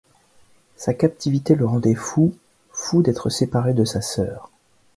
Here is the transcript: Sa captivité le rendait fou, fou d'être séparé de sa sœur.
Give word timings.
Sa 0.77 0.95
captivité 0.95 1.53
le 1.53 1.67
rendait 1.67 1.93
fou, 1.93 2.35
fou 2.71 3.03
d'être 3.03 3.29
séparé 3.29 3.75
de 3.75 3.85
sa 3.85 4.01
sœur. 4.01 4.49